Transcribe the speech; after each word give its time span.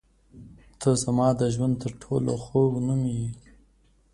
•ته 0.79 0.89
زما 1.03 1.27
د 1.39 1.41
ژوند 1.53 1.75
تر 1.83 1.91
ټولو 2.01 2.31
خوږ 2.43 2.71
نوم 2.85 3.01
یې. 3.15 3.27